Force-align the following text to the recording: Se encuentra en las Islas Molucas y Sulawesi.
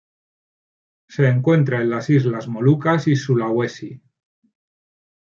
Se 1.09 1.27
encuentra 1.27 1.79
en 1.79 1.91
las 1.91 2.09
Islas 2.09 2.47
Molucas 2.47 3.07
y 3.07 3.15
Sulawesi. 3.15 4.01